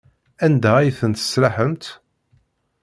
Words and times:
Anda 0.45 0.71
ay 0.77 0.89
tent-tesraḥemt? 0.99 1.85